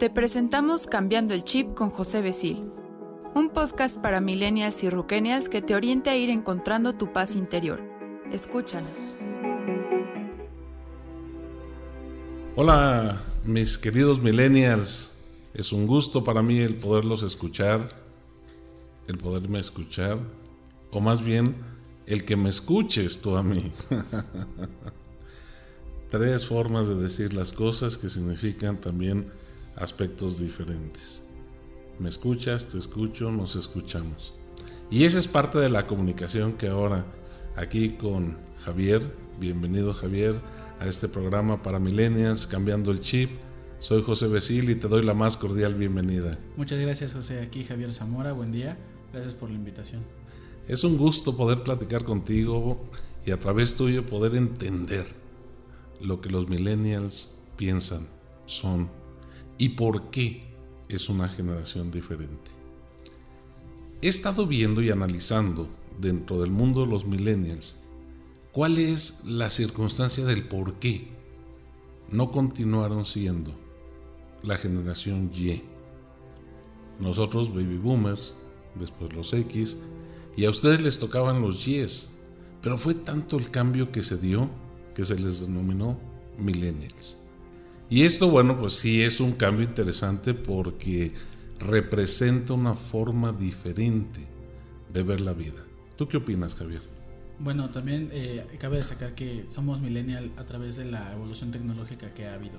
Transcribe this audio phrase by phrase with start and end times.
[0.00, 2.72] Te presentamos Cambiando el Chip con José Besil,
[3.34, 7.82] un podcast para millennials y ruquenias que te oriente a ir encontrando tu paz interior.
[8.32, 9.14] Escúchanos.
[12.56, 15.18] Hola, mis queridos millennials.
[15.52, 17.90] Es un gusto para mí el poderlos escuchar,
[19.06, 20.16] el poderme escuchar,
[20.92, 21.56] o más bien
[22.06, 23.70] el que me escuches tú a mí.
[26.10, 29.30] Tres formas de decir las cosas que significan también
[29.76, 31.22] aspectos diferentes.
[31.98, 34.34] Me escuchas, te escucho, nos escuchamos.
[34.90, 37.04] Y esa es parte de la comunicación que ahora
[37.56, 40.40] aquí con Javier, bienvenido Javier
[40.80, 43.30] a este programa para millennials, cambiando el chip.
[43.78, 46.38] Soy José Besil y te doy la más cordial bienvenida.
[46.56, 48.78] Muchas gracias José, aquí Javier Zamora, buen día,
[49.12, 50.02] gracias por la invitación.
[50.68, 52.84] Es un gusto poder platicar contigo
[53.24, 55.06] y a través tuyo poder entender
[56.00, 58.06] lo que los millennials piensan,
[58.46, 58.90] son
[59.60, 60.42] y por qué
[60.88, 62.50] es una generación diferente.
[64.00, 65.68] He estado viendo y analizando
[66.00, 67.78] dentro del mundo de los millennials
[68.52, 71.08] cuál es la circunstancia del por qué
[72.10, 73.52] no continuaron siendo
[74.42, 75.60] la generación Y.
[76.98, 78.36] Nosotros, baby boomers,
[78.76, 79.76] después los X,
[80.38, 81.84] y a ustedes les tocaban los Y,
[82.62, 84.48] pero fue tanto el cambio que se dio
[84.94, 86.00] que se les denominó
[86.38, 87.19] millennials.
[87.90, 91.12] Y esto, bueno, pues sí es un cambio interesante porque
[91.58, 94.26] representa una forma diferente
[94.92, 95.60] de ver la vida.
[95.96, 96.82] ¿Tú qué opinas, Javier?
[97.40, 102.28] Bueno, también eh, cabe destacar que somos millennial a través de la evolución tecnológica que
[102.28, 102.58] ha habido.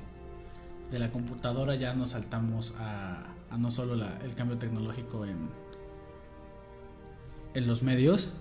[0.92, 3.24] De la computadora ya nos saltamos a,
[3.58, 5.50] no solo el cambio tecnológico en,
[7.54, 8.34] en los medios,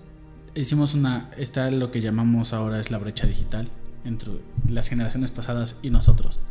[0.55, 3.69] hicimos una, está lo que llamamos ahora es la brecha digital
[4.03, 4.33] entre
[4.67, 6.41] las generaciones pasadas y nosotros.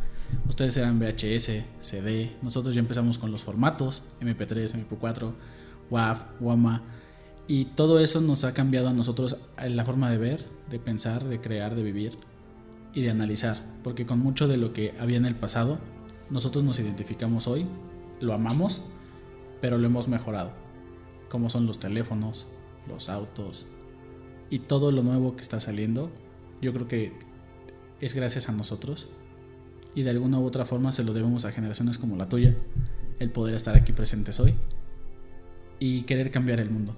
[0.47, 5.33] Ustedes eran VHS, CD, nosotros ya empezamos con los formatos, MP3, MP4,
[5.89, 6.83] WAV, WAMA,
[7.47, 11.41] y todo eso nos ha cambiado a nosotros la forma de ver, de pensar, de
[11.41, 12.17] crear, de vivir
[12.93, 15.79] y de analizar, porque con mucho de lo que había en el pasado,
[16.29, 17.65] nosotros nos identificamos hoy,
[18.19, 18.83] lo amamos,
[19.59, 20.51] pero lo hemos mejorado,
[21.29, 22.47] como son los teléfonos,
[22.87, 23.67] los autos
[24.49, 26.11] y todo lo nuevo que está saliendo,
[26.61, 27.13] yo creo que
[27.99, 29.09] es gracias a nosotros
[29.95, 32.55] y de alguna u otra forma se lo debemos a generaciones como la tuya,
[33.19, 34.55] el poder estar aquí presentes hoy
[35.79, 36.95] y querer cambiar el mundo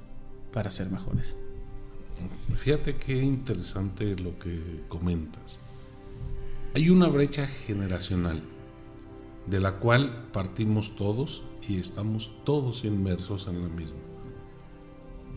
[0.52, 1.36] para ser mejores.
[2.56, 5.59] Fíjate qué interesante lo que comentas.
[6.76, 8.42] Hay una brecha generacional
[9.48, 13.98] de la cual partimos todos y estamos todos inmersos en la misma.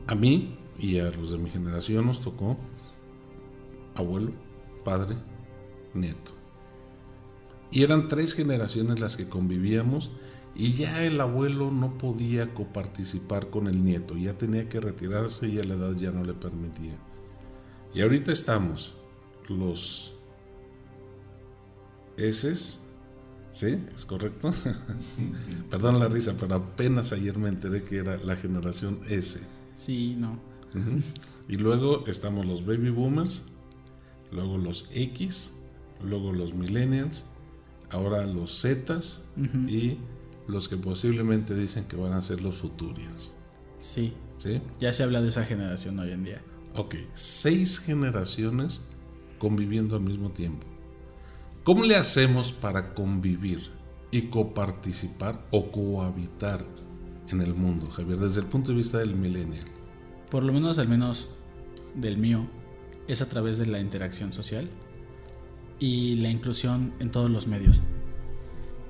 [0.06, 2.56] A mí y a los de mi generación nos tocó
[3.94, 4.32] abuelo,
[4.84, 5.16] padre,
[5.94, 6.35] nieto.
[7.70, 10.10] Y eran tres generaciones las que convivíamos
[10.58, 15.58] y ya el abuelo no podía coparticipar con el nieto, ya tenía que retirarse y
[15.58, 16.96] a la edad ya no le permitía.
[17.92, 18.94] Y ahorita estamos
[19.48, 20.14] los
[22.16, 22.78] S,
[23.52, 23.78] ¿sí?
[23.94, 24.54] ¿Es correcto?
[25.70, 29.40] Perdón la risa, pero apenas ayer me enteré que era la generación S.
[29.76, 30.38] Sí, no.
[31.48, 33.44] Y luego estamos los baby boomers,
[34.32, 35.52] luego los X,
[36.02, 37.26] luego los millennials,
[37.90, 39.24] ahora los Zetas
[39.68, 39.98] y
[40.46, 43.34] los que posiblemente dicen que van a ser los Futurians.
[43.78, 44.14] Sí.
[44.36, 44.60] ¿Sí?
[44.78, 46.42] Ya se habla de esa generación hoy en día.
[46.74, 48.86] Ok, seis generaciones
[49.38, 50.66] conviviendo al mismo tiempo.
[51.64, 53.70] ¿Cómo le hacemos para convivir
[54.10, 56.64] y coparticipar o cohabitar
[57.28, 59.64] en el mundo, Javier, desde el punto de vista del millennial?
[60.30, 61.28] Por lo menos, al menos
[61.94, 62.46] del mío,
[63.08, 64.68] es a través de la interacción social
[65.78, 67.82] y la inclusión en todos los medios.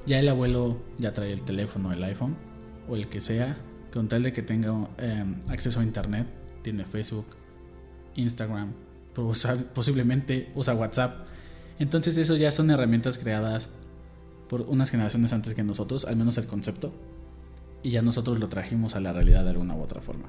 [0.07, 2.37] Ya el abuelo ya trae el teléfono, el iPhone
[2.89, 3.59] o el que sea,
[3.93, 6.27] con tal de que tenga em, acceso a internet,
[6.63, 7.27] tiene Facebook,
[8.15, 8.73] Instagram,
[9.75, 11.27] posiblemente usa WhatsApp.
[11.79, 13.71] Entonces eso ya son herramientas creadas
[14.49, 16.93] por unas generaciones antes que nosotros, al menos el concepto,
[17.83, 20.29] y ya nosotros lo trajimos a la realidad de alguna u otra forma.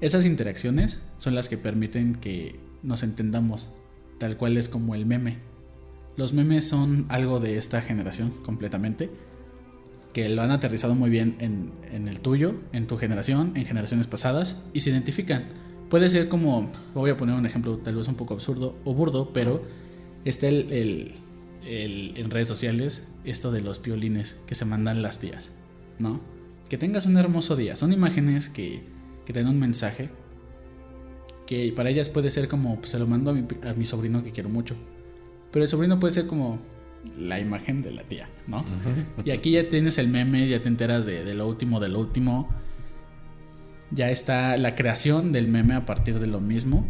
[0.00, 3.68] Esas interacciones son las que permiten que nos entendamos,
[4.18, 5.49] tal cual es como el meme
[6.20, 9.08] los memes son algo de esta generación completamente,
[10.12, 14.62] que lo han aterrizado muy bien en, el tuyo, en tu generación, en generaciones pasadas,
[14.74, 15.46] y se identifican.
[15.88, 19.32] Puede ser como, voy a poner un ejemplo tal vez un poco absurdo o burdo,
[19.32, 19.64] pero
[20.26, 21.14] está el,
[21.64, 25.52] en redes sociales esto de los piolines que se mandan las tías,
[25.98, 26.20] ¿no?
[26.68, 27.76] Que tengas un hermoso día.
[27.76, 28.82] Son imágenes que,
[29.24, 30.10] que tienen un mensaje
[31.46, 34.22] que para ellas puede ser como, pues, se lo mando a mi, a mi sobrino
[34.22, 34.76] que quiero mucho
[35.50, 36.58] pero el sobrino puede ser como,
[37.18, 38.64] la imagen de la tía, ¿no?
[39.24, 41.98] Y aquí ya tienes el meme, ya te enteras de, de, lo último, de lo
[41.98, 42.48] último.
[43.90, 46.86] Ya está la creación del meme a partir de lo mismo.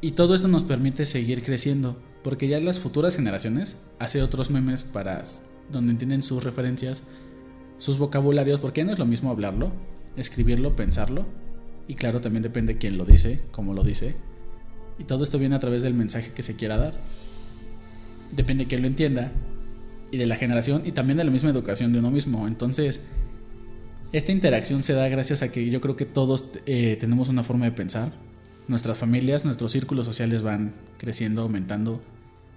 [0.00, 4.82] Y todo esto nos permite seguir creciendo, porque ya las futuras generaciones hacen otros memes
[4.82, 5.22] para
[5.70, 7.02] donde entienden sus referencias,
[7.78, 9.72] sus vocabularios, porque ya no es lo mismo hablarlo,
[10.16, 11.26] escribirlo, pensarlo.
[11.88, 14.16] Y claro, también depende quién lo dice, cómo lo dice.
[14.98, 16.94] Y todo esto viene a través del mensaje que se quiera dar.
[18.32, 19.32] Depende de quién lo entienda
[20.10, 22.46] y de la generación y también de la misma educación de uno mismo.
[22.46, 23.02] Entonces,
[24.12, 27.64] esta interacción se da gracias a que yo creo que todos eh, tenemos una forma
[27.64, 28.12] de pensar.
[28.68, 32.02] Nuestras familias, nuestros círculos sociales van creciendo, aumentando,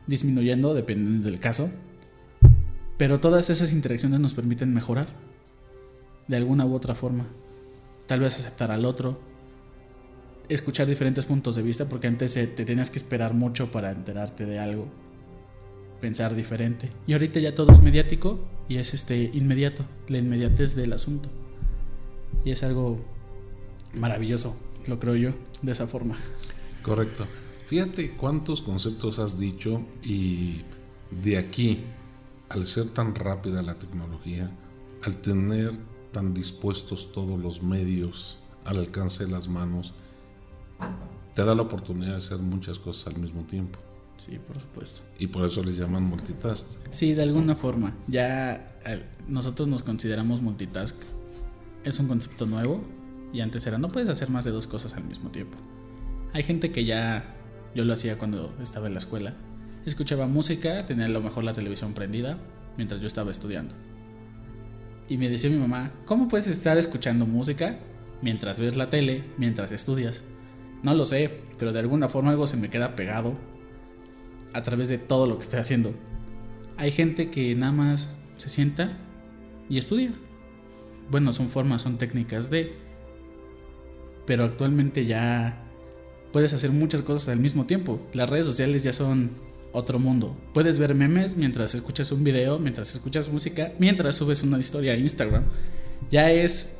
[0.07, 1.69] disminuyendo, dependiendo del caso.
[2.98, 5.07] Pero todas esas interacciones nos permiten mejorar
[6.27, 7.27] de alguna u otra forma.
[8.07, 9.19] Tal vez aceptar al otro,
[10.50, 14.60] escuchar diferentes puntos de vista, porque antes te tenías que esperar mucho para enterarte de
[14.60, 14.88] algo,
[16.00, 16.90] pensar diferente.
[17.07, 21.30] Y ahorita ya todo es mediático y es este inmediato, la inmediatez del asunto.
[22.46, 22.98] Y es algo
[23.94, 24.56] maravilloso,
[24.88, 25.31] lo creo yo,
[25.62, 26.18] de esa forma.
[26.81, 27.25] Correcto.
[27.68, 30.62] Fíjate cuántos conceptos has dicho y
[31.24, 31.80] de aquí,
[32.50, 34.50] al ser tan rápida la tecnología,
[35.04, 35.78] al tener
[36.12, 39.94] tan dispuestos todos los medios al alcance de las manos,
[41.36, 43.80] te da la oportunidad de hacer muchas cosas al mismo tiempo.
[44.19, 45.01] Sí, por supuesto.
[45.18, 46.68] Y por eso les llaman multitask.
[46.89, 47.95] Sí, de alguna forma.
[48.07, 50.98] Ya eh, nosotros nos consideramos multitask.
[51.86, 52.83] Es un concepto nuevo
[53.31, 55.57] y antes era no puedes hacer más de dos cosas al mismo tiempo.
[56.33, 57.33] Hay gente que ya
[57.74, 59.36] yo lo hacía cuando estaba en la escuela.
[59.86, 62.38] Escuchaba música, tenía a lo mejor la televisión prendida
[62.75, 63.74] mientras yo estaba estudiando.
[65.07, 67.80] Y me decía mi mamá, ¿cómo puedes estar escuchando música
[68.21, 70.25] mientras ves la tele, mientras estudias?
[70.83, 73.38] No lo sé, pero de alguna forma algo se me queda pegado
[74.54, 75.94] a través de todo lo que estoy haciendo.
[76.78, 78.98] Hay gente que nada más se sienta
[79.69, 80.12] y estudia.
[81.10, 82.74] Bueno, son formas, son técnicas de...
[84.25, 85.63] Pero actualmente ya
[86.31, 88.00] puedes hacer muchas cosas al mismo tiempo.
[88.13, 89.31] Las redes sociales ya son
[89.72, 90.38] otro mundo.
[90.54, 94.98] Puedes ver memes mientras escuchas un video, mientras escuchas música, mientras subes una historia a
[94.98, 95.45] Instagram.
[96.12, 96.75] Ya es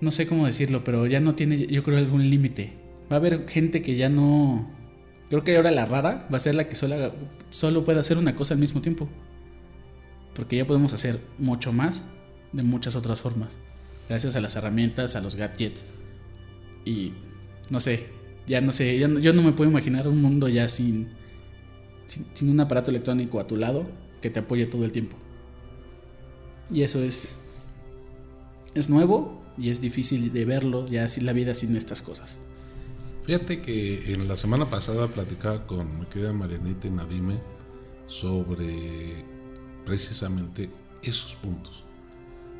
[0.00, 2.72] no sé cómo decirlo, pero ya no tiene, yo creo, algún límite.
[3.10, 4.70] Va a haber gente que ya no...
[5.28, 7.12] Creo que ahora la rara va a ser la que solo,
[7.50, 9.08] solo puede hacer una cosa al mismo tiempo.
[10.34, 12.04] Porque ya podemos hacer mucho más
[12.52, 13.58] de muchas otras formas.
[14.08, 15.84] Gracias a las herramientas, a los gadgets.
[16.84, 17.12] Y
[17.70, 18.06] no sé,
[18.46, 21.08] ya no sé, yo no me puedo imaginar un mundo ya sin,
[22.06, 23.86] sin, un aparato electrónico a tu lado
[24.20, 25.16] que te apoye todo el tiempo.
[26.70, 27.40] Y eso es...
[28.74, 32.38] Es nuevo, y es difícil de verlo ya así la vida sin estas cosas.
[33.26, 37.40] Fíjate que en la semana pasada platicaba con mi querida Marianita y Nadime
[38.06, 39.24] sobre
[39.84, 40.70] precisamente
[41.02, 41.82] esos puntos.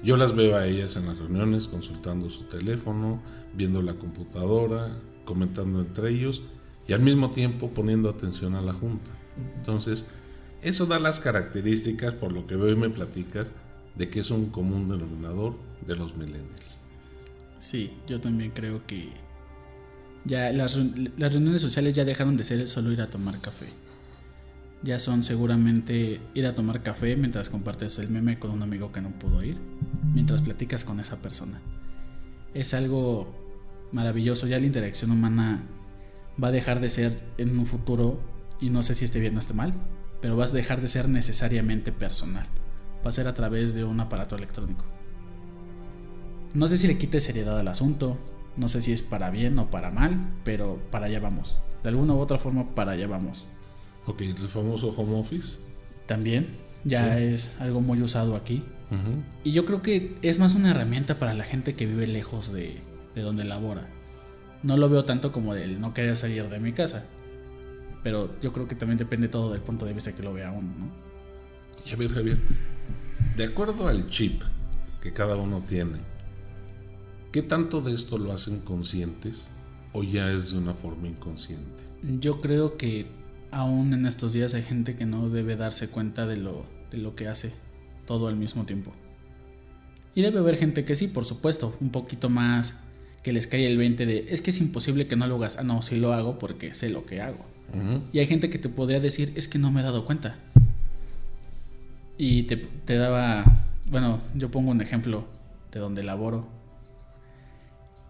[0.03, 3.23] Yo las veo a ellas en las reuniones consultando su teléfono,
[3.55, 4.89] viendo la computadora,
[5.25, 6.43] comentando entre ellos
[6.89, 9.13] y al mismo tiempo poniendo atención a la junta.
[9.57, 10.07] Entonces,
[10.63, 13.53] eso da las características, por lo que veo y me platicas,
[13.95, 15.55] de que es un común denominador
[15.87, 16.79] de los millennials.
[17.61, 19.26] Sí, yo también creo que
[20.27, 23.69] ya las, reuniones sociales ya dejaron de ser solo ir a tomar café.
[24.83, 29.01] Ya son seguramente ir a tomar café mientras compartes el meme con un amigo que
[29.01, 29.57] no pudo ir,
[30.13, 31.61] mientras platicas con esa persona.
[32.55, 33.35] Es algo
[33.93, 35.63] maravilloso, ya la interacción humana
[36.43, 38.21] va a dejar de ser en un futuro,
[38.61, 39.75] y no sé si esté bien o esté mal,
[40.21, 42.47] pero va a dejar de ser necesariamente personal.
[43.05, 44.85] Va a ser a través de un aparato electrónico.
[46.55, 48.19] No sé si le quite seriedad al asunto,
[48.57, 51.59] no sé si es para bien o para mal, pero para allá vamos.
[51.83, 53.47] De alguna u otra forma, para allá vamos.
[54.07, 55.59] Ok, el famoso home office.
[56.07, 56.47] También,
[56.85, 58.65] ya es algo muy usado aquí.
[59.43, 62.81] Y yo creo que es más una herramienta para la gente que vive lejos de,
[63.15, 63.89] de donde labora.
[64.63, 67.05] No lo veo tanto como del no querer salir de mi casa.
[68.05, 70.73] Pero yo creo que también depende todo del punto de vista que lo vea uno,
[70.79, 70.91] ¿no?
[71.85, 72.39] Y a ver, Javier,
[73.37, 74.43] de acuerdo al chip
[75.03, 75.99] que cada uno tiene,
[77.37, 79.47] ¿Qué tanto de esto lo hacen conscientes
[79.93, 81.85] o ya es de una forma inconsciente?
[82.19, 83.05] Yo creo que
[83.51, 87.15] aún en estos días hay gente que no debe darse cuenta de lo, de lo
[87.15, 87.53] que hace
[88.07, 88.91] todo al mismo tiempo.
[90.15, 92.79] Y debe haber gente que sí, por supuesto, un poquito más
[93.23, 95.59] que les cae el 20 de es que es imposible que no lo hagas.
[95.59, 97.45] Ah, no, sí lo hago porque sé lo que hago.
[98.15, 100.39] Y hay gente que te podría decir es que no me he dado cuenta.
[102.17, 103.45] Y te, te daba,
[103.91, 105.27] bueno, yo pongo un ejemplo
[105.71, 106.56] de donde laboro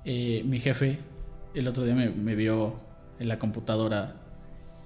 [0.06, 0.98] eh, mi jefe
[1.54, 2.76] el otro día me, vio
[3.18, 4.14] en la computadora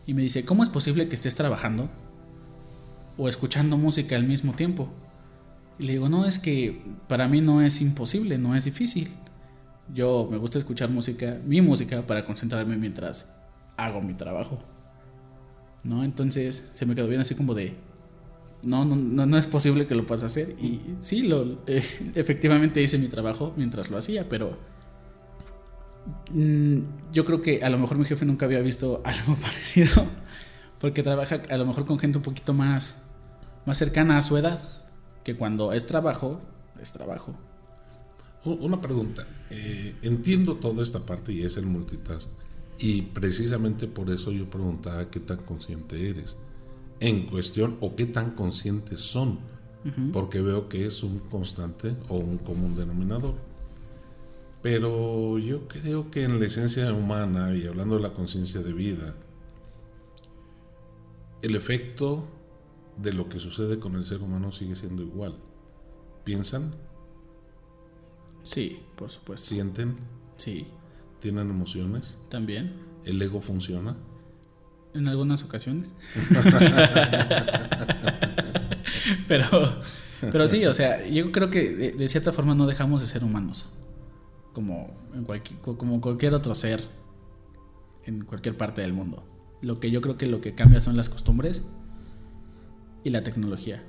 [0.04, 1.88] y me dice, ¿cómo es posible que estés trabajando
[3.20, 4.88] o escuchando música al mismo tiempo.
[5.78, 9.10] Y le digo, no, es que para mí no es imposible, no es difícil.
[9.92, 13.30] Yo me gusta escuchar música, mi música, para concentrarme mientras
[13.76, 14.58] hago mi trabajo.
[15.84, 16.02] ¿No?
[16.02, 17.74] Entonces se me quedó bien así como de,
[18.64, 20.56] no, no, no, es posible que lo puedas hacer.
[20.58, 21.84] Y sí, lo, eh,
[22.14, 24.56] efectivamente hice mi trabajo mientras lo hacía, pero
[27.12, 30.06] yo creo que a lo mejor mi jefe nunca había visto algo parecido,
[30.78, 33.02] porque trabaja a lo mejor con gente un poquito más,
[33.66, 34.62] más cercana a su edad,
[35.24, 36.40] que cuando es trabajo,
[36.80, 37.34] es trabajo.
[38.44, 42.30] Una pregunta, eh, entiendo toda esta parte y es el multitask,
[42.78, 46.36] y precisamente por eso yo preguntaba qué tan consciente eres
[47.00, 49.38] en cuestión o qué tan conscientes son,
[50.12, 53.34] porque veo que es un constante o un común denominador.
[54.62, 59.14] Pero yo creo que en la esencia humana, y hablando de la conciencia de vida,
[61.42, 62.28] el efecto
[62.96, 65.34] de lo que sucede con el ser humano sigue siendo igual.
[66.24, 66.74] ¿Piensan?
[68.42, 69.48] Sí, por supuesto.
[69.48, 69.96] ¿Sienten?
[70.36, 70.66] Sí.
[71.20, 72.16] ¿Tienen emociones?
[72.28, 72.74] También.
[73.04, 73.96] ¿El ego funciona?
[74.94, 75.90] En algunas ocasiones.
[79.28, 79.46] pero,
[80.20, 83.68] pero sí, o sea, yo creo que de, cierta forma no dejamos de ser humanos.
[84.52, 86.88] Como, en cualquier, como cualquier otro ser
[88.04, 89.24] en cualquier parte del mundo.
[89.60, 91.66] Lo que yo creo que lo que cambia son las costumbres
[93.04, 93.82] y la tecnología.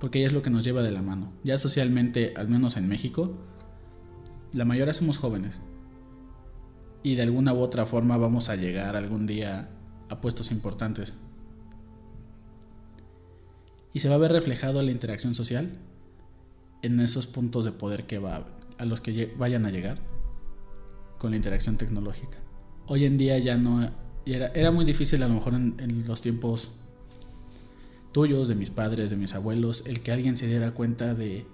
[0.00, 1.32] Porque ella es lo que nos lleva de la mano.
[1.44, 3.34] Ya socialmente, al menos en México,
[4.52, 5.60] la mayoría somos jóvenes.
[7.02, 9.70] Y de alguna u otra forma vamos a llegar algún día
[10.08, 11.14] a puestos importantes.
[13.92, 15.78] Y se va a ver reflejado la interacción social
[16.82, 18.46] en esos puntos de poder que va
[18.78, 19.98] a los que vayan a llegar
[21.18, 22.38] con la interacción tecnológica.
[22.86, 23.90] Hoy en día ya no
[24.26, 26.72] era, era muy difícil a lo mejor en, en los tiempos
[28.12, 31.46] tuyos, de mis padres, de mis abuelos, el que alguien se diera cuenta de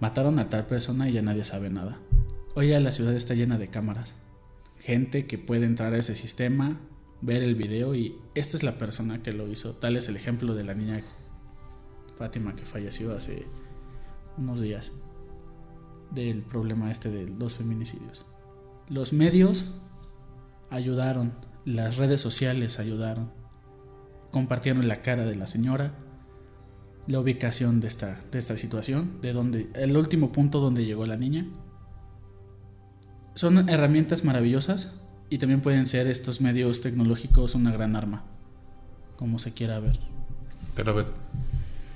[0.00, 1.98] mataron a tal persona y ya nadie sabe nada.
[2.54, 4.16] Hoy ya la ciudad está llena de cámaras.
[4.78, 6.80] Gente que puede entrar a ese sistema,
[7.22, 9.74] ver el video y esta es la persona que lo hizo.
[9.74, 11.02] Tal es el ejemplo de la niña
[12.16, 13.44] Fátima que falleció hace
[14.38, 14.92] unos días
[16.14, 18.26] del problema este de los feminicidios.
[18.88, 19.72] Los medios
[20.70, 21.32] ayudaron,
[21.64, 23.30] las redes sociales ayudaron,
[24.30, 25.94] compartieron la cara de la señora,
[27.06, 31.16] la ubicación de esta, de esta situación, de donde el último punto donde llegó la
[31.16, 31.46] niña.
[33.34, 34.94] Son herramientas maravillosas
[35.30, 38.24] y también pueden ser estos medios tecnológicos una gran arma,
[39.16, 39.98] como se quiera ver.
[40.76, 41.06] Pero a ver,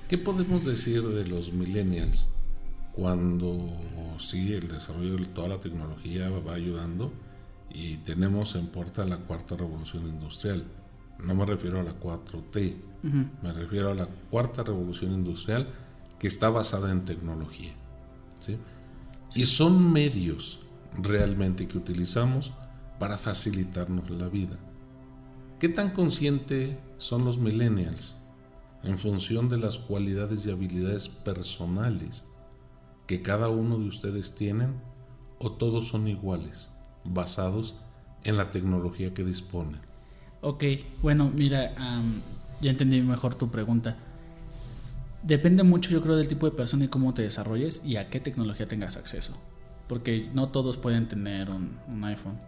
[0.09, 2.29] ¿qué podemos decir de los millennials
[2.97, 3.59] cuando
[4.19, 7.13] sí el desarrollo de toda la tecnología va ayudando
[7.71, 10.65] y tenemos en puerta la cuarta revolución industrial?
[11.23, 12.77] No me refiero a la 4T,
[13.43, 15.69] me refiero a la cuarta revolución industrial
[16.19, 17.73] que está basada en tecnología.
[19.35, 20.61] Y son medios
[20.97, 22.53] realmente que utilizamos
[22.99, 24.59] para facilitarnos la vida.
[25.59, 28.17] ¿Qué tan consciente son los millennials
[28.83, 32.25] en función de las cualidades y habilidades personales
[33.07, 34.75] que cada uno de ustedes tienen
[35.39, 36.71] o todos son iguales,
[37.05, 37.75] basados
[38.25, 39.81] en la tecnología que disponen?
[40.41, 40.65] Ok,
[41.03, 41.73] bueno, mira,
[42.61, 43.97] ya entendí mejor tu pregunta.
[45.23, 48.21] Depende mucho, yo creo, del tipo de persona y cómo te desarrolles y a qué
[48.21, 49.37] tecnología tengas acceso.
[49.89, 52.39] Porque no todos pueden tener un iPhone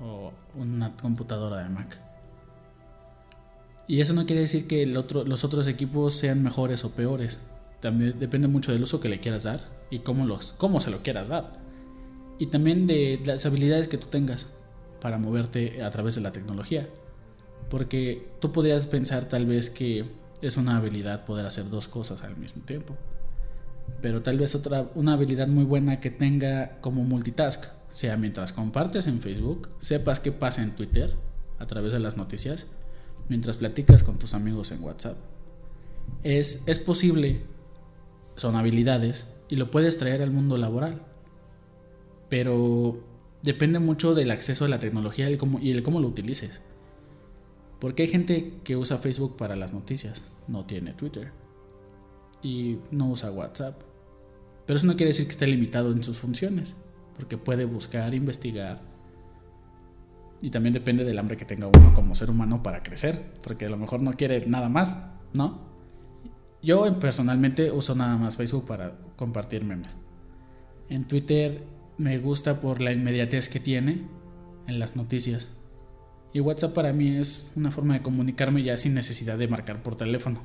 [0.00, 2.00] o una computadora de Mac.
[3.88, 7.40] Y eso no quiere decir que el otro, los otros equipos sean mejores o peores.
[7.80, 11.02] También depende mucho del uso que le quieras dar y cómo, los, cómo se lo
[11.02, 11.60] quieras dar.
[12.38, 14.48] Y también de las habilidades que tú tengas
[15.00, 16.88] para moverte a través de la tecnología.
[17.70, 20.04] Porque tú podrías pensar tal vez que
[20.42, 22.96] es una habilidad poder hacer dos cosas al mismo tiempo.
[24.00, 27.66] Pero tal vez otra, una habilidad muy buena que tenga como multitask
[27.96, 31.14] sea mientras compartes en Facebook, sepas qué pasa en Twitter
[31.58, 32.66] a través de las noticias,
[33.30, 35.16] mientras platicas con tus amigos en WhatsApp.
[36.22, 37.40] Es, es posible,
[38.36, 41.02] son habilidades y lo puedes traer al mundo laboral,
[42.28, 43.02] pero
[43.42, 46.62] depende mucho del acceso a la tecnología y el cómo, lo utilices.
[47.80, 51.32] Porque hay gente que usa Facebook para las noticias, no tiene Twitter
[52.42, 53.80] y no usa WhatsApp.
[54.66, 56.76] Pero eso no quiere decir que esté limitado en sus funciones
[57.16, 58.80] porque puede buscar, investigar.
[60.42, 63.70] Y también depende del hambre que tenga uno como ser humano para crecer, porque a
[63.70, 64.98] lo mejor no quiere nada más,
[65.32, 65.65] ¿no?
[66.62, 69.94] Yo personalmente uso nada más Facebook para compartir memes.
[70.88, 71.62] En Twitter
[71.98, 74.02] me gusta por la inmediatez que tiene
[74.66, 75.48] en las noticias.
[76.32, 79.96] Y WhatsApp para mí es una forma de comunicarme ya sin necesidad de marcar por
[79.96, 80.40] teléfono.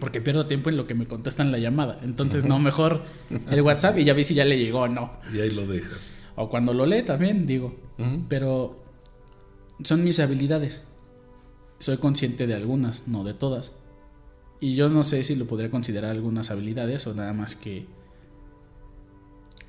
[0.00, 1.98] porque pierdo tiempo en lo que me contestan la llamada.
[2.02, 3.02] Entonces, no, mejor
[3.50, 5.12] el WhatsApp y ya vi si ya le llegó o no.
[5.34, 6.12] Y ahí lo dejas.
[6.34, 7.76] O cuando lo lee también, digo.
[8.28, 8.82] Pero
[9.84, 10.82] son mis habilidades.
[11.78, 13.74] Soy consciente de algunas, no de todas.
[14.62, 17.88] Y yo no sé si lo podría considerar algunas habilidades o nada más que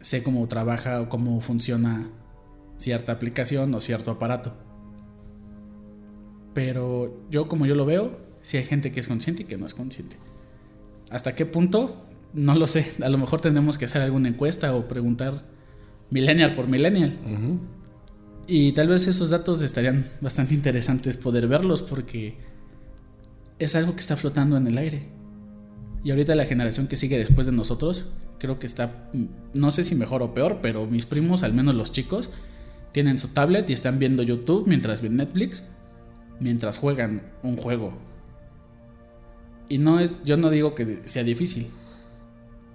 [0.01, 2.11] sé cómo trabaja o cómo funciona
[2.77, 4.53] cierta aplicación o cierto aparato.
[6.53, 9.65] Pero yo como yo lo veo, si hay gente que es consciente y que no
[9.65, 10.15] es consciente.
[11.09, 12.05] ¿Hasta qué punto?
[12.35, 12.85] No lo sé.
[13.03, 15.43] A lo mejor tenemos que hacer alguna encuesta o preguntar
[16.11, 17.17] millennial por millennial.
[18.45, 22.52] Y tal vez esos datos estarían bastante interesantes poder verlos porque
[23.59, 25.03] es algo que está flotando en el aire.
[26.03, 29.09] Y ahorita la generación que sigue después de nosotros, creo que está,
[29.53, 32.31] no sé si mejor o peor, pero mis primos, al menos los chicos,
[32.91, 35.63] tienen su tablet y están viendo YouTube mientras ven Netflix,
[36.39, 37.97] mientras juegan un juego.
[39.69, 41.69] Y no es, yo no digo que sea difícil,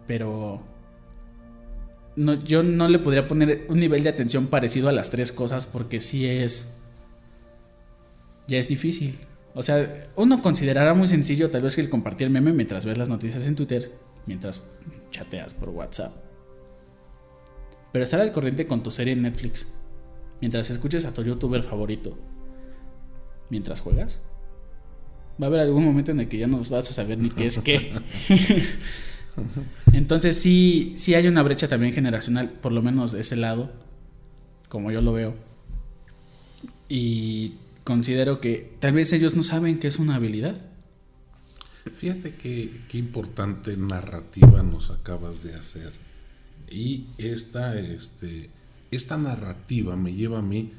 [0.06, 0.62] pero
[2.16, 5.66] no, yo no le podría poner un nivel de atención parecido a las tres cosas
[5.66, 6.74] porque sí es,
[8.48, 9.18] ya es difícil.
[9.54, 13.08] O sea, uno considerará muy sencillo tal vez que el compartir meme mientras ves las
[13.08, 13.90] noticias en Twitter,
[14.26, 14.62] mientras
[15.10, 16.14] chateas por WhatsApp.
[17.92, 19.66] Pero estar al corriente con tu serie en Netflix,
[20.40, 22.16] mientras escuches a tu youtuber favorito,
[23.50, 24.20] mientras juegas,
[25.40, 27.46] va a haber algún momento en el que ya no vas a saber ni qué
[27.46, 27.92] es qué.
[29.92, 33.70] Entonces sí, sí hay una brecha también generacional, por lo menos de ese lado,
[34.68, 35.34] como yo lo veo.
[36.88, 37.54] Y
[37.88, 40.60] considero que tal vez ellos no saben que es una habilidad.
[41.96, 45.90] Fíjate qué, qué importante narrativa nos acabas de hacer.
[46.70, 48.50] Y esta, este,
[48.90, 50.70] esta narrativa me lleva a mí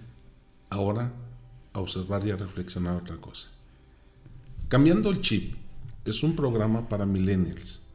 [0.69, 1.11] ahora
[1.73, 3.49] a observar y a reflexionar otra cosa.
[4.67, 5.55] Cambiando el chip
[6.05, 7.87] es un programa para millennials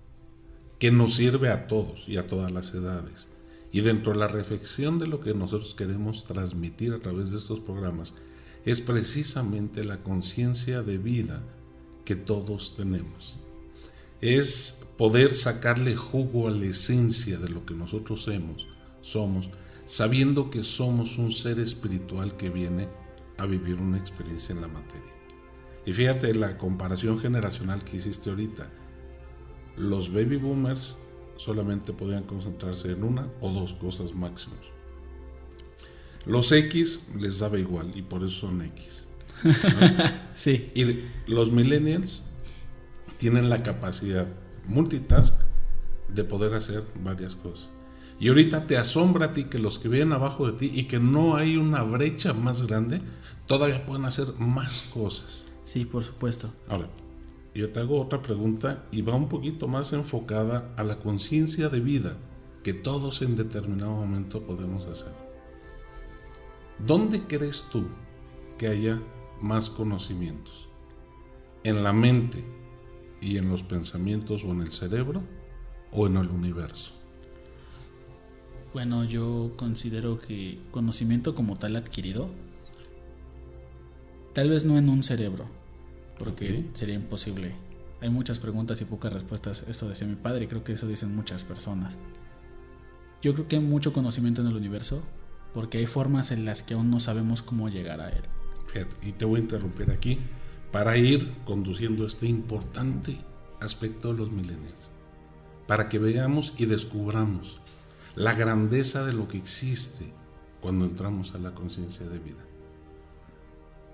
[0.80, 3.28] que nos sirve a todos y a todas las edades.
[3.70, 7.60] Y dentro de la reflexión de lo que nosotros queremos transmitir a través de estos
[7.60, 8.12] programas
[8.64, 11.42] es precisamente la conciencia de vida
[12.04, 13.36] que todos tenemos.
[14.20, 18.26] Es poder sacarle jugo a la esencia de lo que nosotros
[19.02, 19.50] somos,
[19.86, 22.88] sabiendo que somos un ser espiritual que viene
[23.36, 25.12] a vivir una experiencia en la materia.
[25.84, 28.70] Y fíjate la comparación generacional que hiciste ahorita.
[29.76, 30.98] Los baby boomers
[31.36, 34.73] solamente podían concentrarse en una o dos cosas máximos.
[36.26, 39.06] Los X les daba igual y por eso son X.
[40.34, 40.70] sí.
[40.74, 42.24] Y los millennials
[43.18, 44.26] tienen la capacidad
[44.66, 45.34] multitask
[46.08, 47.70] de poder hacer varias cosas.
[48.18, 51.00] Y ahorita te asombra a ti que los que vienen abajo de ti y que
[51.00, 53.00] no hay una brecha más grande,
[53.46, 55.46] todavía pueden hacer más cosas.
[55.64, 56.50] Sí, por supuesto.
[56.68, 56.88] Ahora,
[57.54, 61.80] yo te hago otra pregunta y va un poquito más enfocada a la conciencia de
[61.80, 62.16] vida
[62.62, 65.23] que todos en determinado momento podemos hacer.
[66.78, 67.86] ¿Dónde crees tú
[68.58, 69.00] que haya
[69.40, 70.68] más conocimientos?
[71.62, 72.44] ¿En la mente
[73.20, 75.22] y en los pensamientos o en el cerebro
[75.92, 76.92] o en el universo?
[78.72, 82.28] Bueno, yo considero que conocimiento como tal adquirido,
[84.32, 85.46] tal vez no en un cerebro,
[86.18, 87.54] porque sería imposible.
[88.00, 89.64] Hay muchas preguntas y pocas respuestas.
[89.68, 91.98] Eso decía mi padre y creo que eso dicen muchas personas.
[93.22, 95.04] Yo creo que hay mucho conocimiento en el universo,
[95.54, 98.22] porque hay formas en las que aún no sabemos cómo llegar a él.
[99.02, 100.18] y te voy a interrumpir aquí
[100.72, 103.16] para ir conduciendo este importante
[103.60, 104.90] aspecto de los milenios,
[105.68, 107.60] para que veamos y descubramos
[108.16, 110.12] la grandeza de lo que existe
[110.60, 112.44] cuando entramos a la conciencia de vida.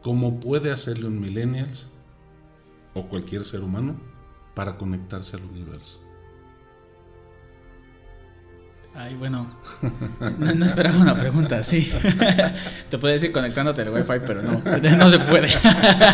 [0.02, 1.90] ¿Cómo puede hacerle un millennials
[2.94, 4.00] o cualquier ser humano
[4.54, 6.00] para conectarse al universo?
[8.94, 9.46] Ay, bueno,
[10.38, 11.90] no, esperaba una pregunta, sí.
[12.90, 15.48] Te puedo decir conectándote al wifi, pero no, no se puede.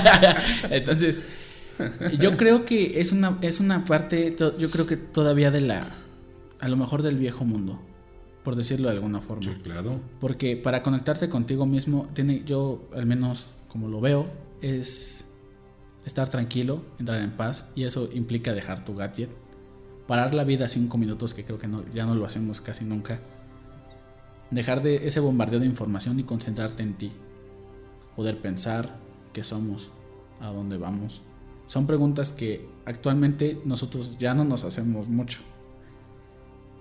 [0.70, 1.22] Entonces,
[2.18, 5.86] yo creo que es una, es una parte, yo creo que todavía de la,
[6.60, 7.80] a lo mejor del viejo mundo,
[8.44, 9.42] por decirlo de alguna forma.
[9.42, 10.00] Sí, claro.
[10.20, 14.26] Porque para conectarte contigo mismo, tiene, yo al menos como lo veo,
[14.60, 15.26] es
[16.04, 19.30] estar tranquilo, entrar en paz, y eso implica dejar tu gadget
[20.06, 23.20] parar la vida cinco minutos, que creo que ya no lo hacemos casi nunca.
[24.50, 27.12] Dejar de ese bombardeo de información y concentrarte en ti.
[28.14, 28.96] Poder pensar
[29.32, 29.90] qué somos,
[30.40, 31.22] a dónde vamos.
[31.66, 35.40] Son preguntas que actualmente nosotros ya no nos hacemos mucho.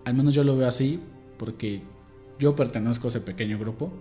[0.05, 0.99] Al menos yo lo veo así
[1.39, 1.81] porque
[2.39, 3.91] yo pertenezco a ese pequeño grupo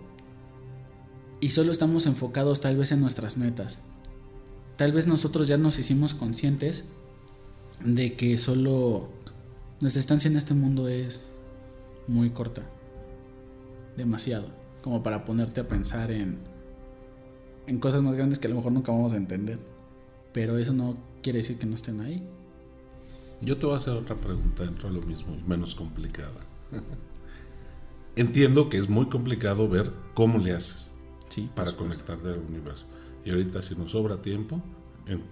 [1.39, 3.79] y solo estamos enfocados tal vez en nuestras metas.
[4.77, 6.85] Tal vez nosotros ya nos hicimos conscientes
[7.85, 9.09] de que solo
[9.81, 11.27] nuestra estancia en este mundo es
[12.07, 12.63] muy corta,
[13.97, 14.47] demasiado,
[14.83, 16.37] como para ponerte a pensar en,
[17.67, 19.59] en cosas más grandes que a lo mejor nunca vamos a entender,
[20.33, 22.23] pero eso no quiere decir que no estén ahí.
[23.41, 26.31] Yo te voy a hacer otra pregunta dentro de lo mismo, menos complicada.
[28.15, 30.91] Entiendo que es muy complicado ver cómo le haces
[31.27, 32.05] Sí, para por supuesto.
[32.05, 32.85] conectar del universo.
[33.25, 34.61] Y ahorita si nos sobra tiempo,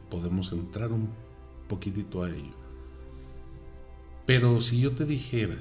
[0.10, 1.10] podemos entrar un
[1.74, 2.54] poquitito a ello.
[4.28, 5.56] Pero si yo te dijera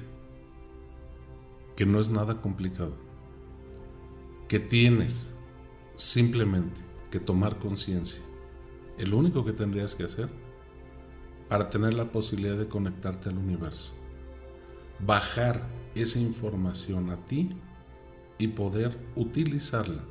[1.75, 2.93] que no es nada complicado,
[4.47, 5.31] que tienes
[5.95, 8.23] simplemente que tomar conciencia,
[8.99, 10.29] el único que tendrías que hacer
[11.49, 13.91] para tener la posibilidad de conectarte al universo,
[14.99, 17.49] bajar esa información a ti
[18.37, 20.03] y poder utilizarla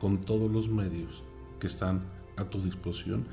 [0.00, 1.22] con todos los medios
[1.60, 3.28] que están a tu disposición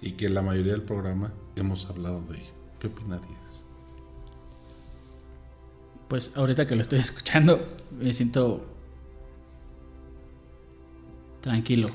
[0.00, 2.52] y que la mayoría del programa hemos hablado de ello.
[2.78, 3.36] ¿Qué opinarías?
[6.08, 8.64] Pues ahorita que lo estoy escuchando, me siento
[11.40, 11.88] tranquilo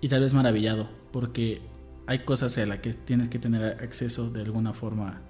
[0.00, 1.60] y tal vez maravillado, porque
[2.06, 5.20] hay cosas a las que tienes que tener acceso de alguna forma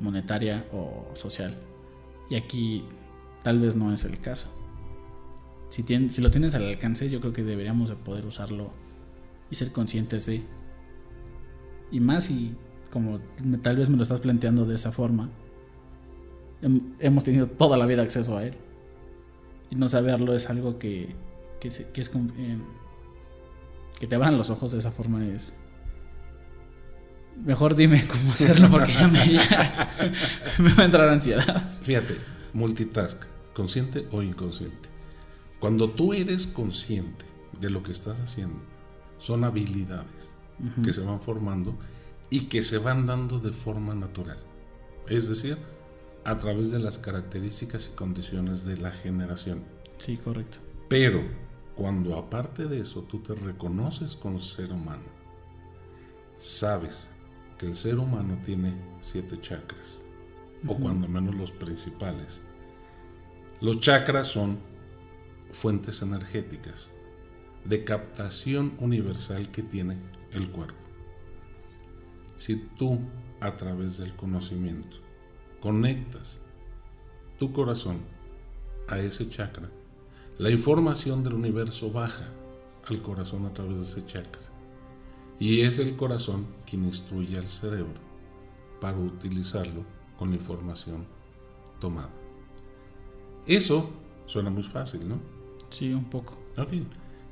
[0.00, 1.56] monetaria o social.
[2.30, 2.84] Y aquí
[3.42, 4.54] tal vez no es el caso.
[5.70, 8.70] Si, tien- si lo tienes al alcance, yo creo que deberíamos de poder usarlo
[9.50, 10.42] y ser conscientes de.
[11.90, 12.54] Y más si,
[12.90, 13.18] como
[13.62, 15.30] tal vez me lo estás planteando de esa forma,
[16.62, 18.54] hem- hemos tenido toda la vida acceso a él.
[19.70, 21.14] Y no saberlo es algo que,
[21.60, 21.80] que, es
[22.14, 22.62] em,
[24.00, 25.54] que te abran los ojos de esa forma es
[27.44, 30.12] mejor dime cómo hacerlo porque ya me, ya
[30.58, 32.16] me va a entrar ansiedad Fíjate,
[32.52, 34.88] multitask, consciente o inconsciente.
[35.60, 37.24] Cuando tú eres consciente
[37.60, 38.60] de lo que estás haciendo,
[39.18, 40.32] son habilidades
[40.82, 41.76] que se van formando
[42.30, 44.38] y que se van dando de forma natural.
[45.08, 45.58] Es decir,
[46.24, 49.62] a través de las características y condiciones de la generación.
[49.98, 51.22] sí correcto Pero
[51.74, 55.06] cuando aparte de eso tú te reconoces como ser humano,
[56.36, 57.08] sabes
[57.56, 60.00] que el ser humano tiene siete chakras,
[60.66, 62.40] o cuando menos los principales.
[63.60, 64.58] Los chakras son
[65.52, 66.90] fuentes energéticas
[67.68, 69.98] de captación universal que tiene
[70.32, 70.78] el cuerpo.
[72.36, 73.00] Si tú
[73.40, 74.98] a través del conocimiento
[75.60, 76.40] conectas
[77.38, 77.98] tu corazón
[78.88, 79.68] a ese chakra,
[80.38, 82.28] la información del universo baja
[82.86, 84.42] al corazón a través de ese chakra.
[85.38, 88.00] Y es el corazón quien instruye al cerebro
[88.80, 89.84] para utilizarlo
[90.18, 91.04] con la información
[91.80, 92.10] tomada.
[93.46, 93.90] Eso
[94.26, 95.20] suena muy fácil, ¿no?
[95.70, 96.70] sí un poco Ok.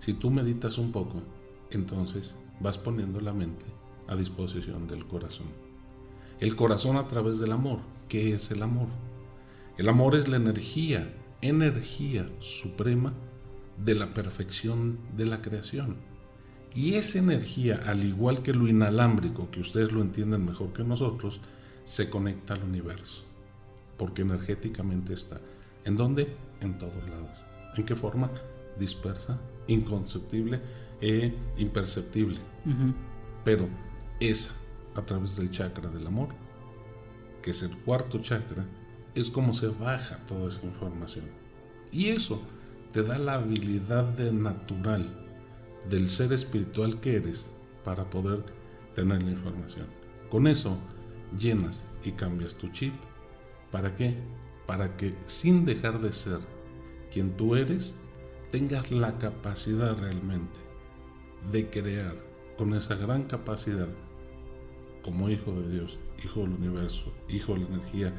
[0.06, 1.20] Si tú meditas un poco,
[1.68, 3.64] entonces vas poniendo la mente
[4.06, 5.48] a disposición del corazón.
[6.38, 7.80] El corazón a través del amor.
[8.08, 8.86] ¿Qué es el amor?
[9.76, 13.14] El amor es la energía, energía suprema
[13.84, 15.96] de la perfección de la creación.
[16.72, 21.40] Y esa energía, al igual que lo inalámbrico, que ustedes lo entienden mejor que nosotros,
[21.84, 23.24] se conecta al universo.
[23.98, 25.40] Porque energéticamente está.
[25.84, 26.32] ¿En dónde?
[26.60, 27.42] En todos lados.
[27.76, 28.30] ¿En qué forma?
[28.78, 30.60] Dispersa, inconceptible
[31.00, 32.38] e imperceptible.
[33.44, 33.68] Pero
[34.20, 34.52] esa,
[34.94, 36.28] a través del chakra del amor,
[37.42, 38.64] que es el cuarto chakra,
[39.14, 41.24] es como se baja toda esa información.
[41.92, 42.42] Y eso
[42.92, 45.26] te da la habilidad de natural
[45.88, 47.46] del ser espiritual que eres
[47.84, 48.44] para poder
[48.94, 49.86] tener la información.
[50.30, 50.78] Con eso
[51.38, 52.94] llenas y cambias tu chip.
[53.70, 54.16] ¿Para qué?
[54.66, 56.40] Para que sin dejar de ser
[57.12, 57.94] quien tú eres,
[58.56, 60.60] tengas la capacidad realmente
[61.52, 62.16] de crear
[62.56, 63.86] con esa gran capacidad
[65.02, 68.14] como hijo de Dios, hijo del universo, hijo de la energía,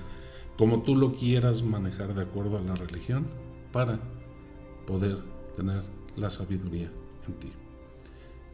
[0.56, 3.26] como tú lo quieras manejar de acuerdo a la religión,
[3.72, 4.00] para
[4.86, 5.18] poder
[5.56, 5.82] tener
[6.16, 6.92] la sabiduría
[7.28, 7.52] en ti.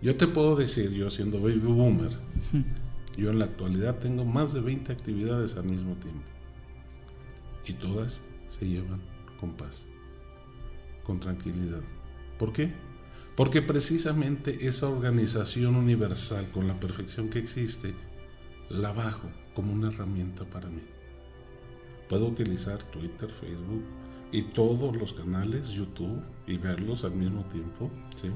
[0.02, 2.18] Yo te puedo decir, yo siendo baby boomer,
[3.18, 6.24] yo en la actualidad tengo más de 20 actividades al mismo tiempo.
[7.68, 9.02] Y todas se llevan
[9.38, 9.84] con paz,
[11.04, 11.82] con tranquilidad.
[12.38, 12.74] ¿Por qué?
[13.36, 17.96] Porque precisamente esa organización universal con la perfección que existe,
[18.70, 20.82] la bajo como una herramienta para mí.
[22.10, 23.84] Puedo utilizar Twitter, Facebook
[24.32, 27.90] y todos los canales, YouTube, y verlos al mismo tiempo,
[28.22, 28.30] ¿sí?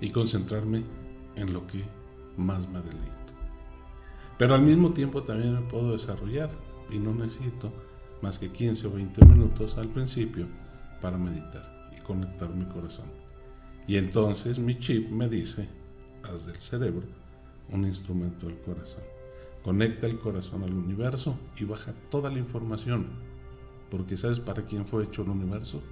[0.00, 0.84] Y concentrarme
[1.34, 1.84] en lo que
[2.36, 3.16] más me deleito.
[4.36, 6.50] Pero al mismo tiempo también me puedo desarrollar
[6.90, 7.72] y no necesito
[8.22, 10.46] más que 15 o 20 minutos al principio
[11.00, 11.77] para meditar
[12.08, 13.06] conectar mi corazón.
[13.86, 15.68] Y entonces mi chip me dice,
[16.24, 17.06] haz del cerebro
[17.70, 19.02] un instrumento del corazón.
[19.62, 23.06] conecta el corazón al universo y baja toda la información.
[23.90, 25.82] Porque ¿sabes para quién fue hecho el universo?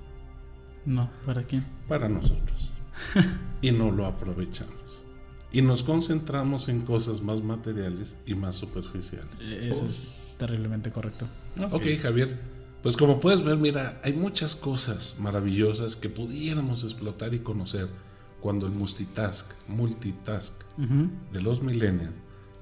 [0.87, 1.67] No, ¿para quién?
[1.87, 2.71] Para nosotros.
[3.61, 5.05] y no lo aprovechamos.
[5.53, 9.35] Y nos concentramos en cosas más materiales y más superficiales.
[9.41, 11.27] Eso es terriblemente correcto.
[11.73, 12.56] Ok, Javier.
[12.83, 17.89] Pues como puedes ver, mira, hay muchas cosas maravillosas que pudiéramos explotar y conocer
[18.41, 22.15] cuando el multitask, multitask de los millennials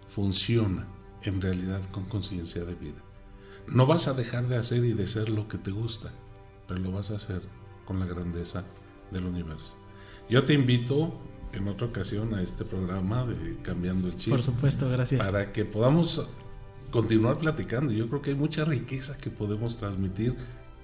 [0.09, 0.87] funciona
[1.23, 3.03] en realidad con conciencia de vida.
[3.67, 6.13] No vas a dejar de hacer y de ser lo que te gusta,
[6.69, 7.43] pero lo vas a hacer
[7.85, 8.65] con la grandeza
[9.11, 9.75] del universo.
[10.29, 11.13] Yo te invito
[11.53, 14.33] en otra ocasión a este programa de Cambiando el Chip.
[14.33, 15.25] Por supuesto, gracias.
[15.25, 16.29] Para que podamos
[16.95, 17.93] continuar platicando.
[17.93, 20.37] Yo creo que hay mucha riqueza que podemos transmitir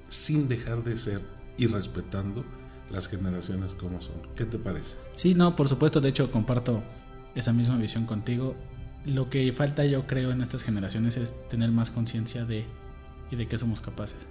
[0.09, 1.21] sin dejar de ser
[1.57, 2.45] y respetando
[2.91, 4.17] las generaciones como son.
[4.35, 4.97] ¿Qué te parece?
[5.15, 6.83] Sí, no, por supuesto, de hecho comparto
[7.37, 8.57] esa misma visión contigo.
[9.07, 12.67] Lo que falta yo creo en estas generaciones es tener más conciencia de
[13.31, 14.27] y de qué somos capaces.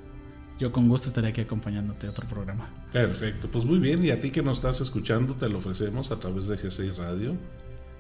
[0.60, 2.70] Yo con gusto estaré aquí acompañándote a otro programa.
[2.92, 6.20] Perfecto, pues muy bien, y a ti que nos estás escuchando te lo ofrecemos a
[6.20, 7.38] través de G6 Radio,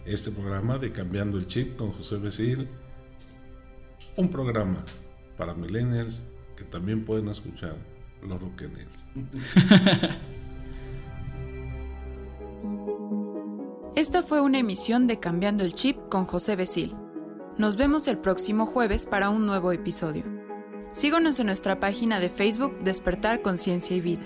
[0.05, 2.67] este programa de Cambiando el Chip con José Becil,
[4.19, 4.83] un programa
[5.37, 6.21] para millennials
[6.57, 7.77] que también pueden escuchar
[8.21, 9.05] los rockenials.
[13.95, 16.97] Esta fue una emisión de Cambiando el Chip con José Becil.
[17.57, 20.25] Nos vemos el próximo jueves para un nuevo episodio.
[20.91, 24.25] Síguenos en nuestra página de Facebook Despertar Conciencia y Vida.